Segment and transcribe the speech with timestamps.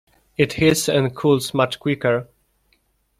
[0.35, 2.27] It heats and cools much quicker.